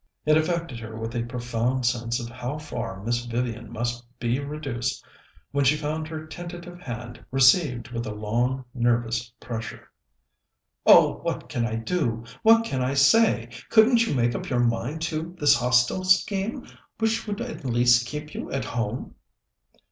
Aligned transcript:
It 0.25 0.35
affected 0.35 0.79
her 0.79 0.97
with 0.97 1.15
a 1.15 1.21
profound 1.21 1.85
sense 1.85 2.19
of 2.19 2.27
how 2.27 2.57
far 2.57 3.03
Miss 3.03 3.23
Vivian 3.25 3.71
must 3.71 4.03
be 4.19 4.39
reduced 4.39 5.05
when 5.51 5.63
she 5.63 5.77
found 5.77 6.07
her 6.07 6.25
tentative 6.25 6.79
hand 6.81 7.23
received 7.29 7.89
with 7.91 8.07
a 8.07 8.11
long, 8.11 8.65
nervous 8.73 9.31
pressure. 9.39 9.91
"Oh, 10.87 11.17
what 11.19 11.49
can 11.49 11.67
I 11.67 11.75
do? 11.75 12.23
What 12.41 12.65
can 12.65 12.81
I 12.81 12.95
say? 12.95 13.49
Couldn't 13.69 14.07
you 14.07 14.15
make 14.15 14.33
up 14.33 14.49
your 14.49 14.59
mind 14.61 15.03
to 15.03 15.35
this 15.39 15.53
Hostel 15.55 16.03
scheme, 16.03 16.65
which 16.97 17.27
would 17.27 17.39
at 17.39 17.63
least 17.63 18.07
keep 18.07 18.33
you 18.33 18.51
at 18.51 18.65
home?" 18.65 19.13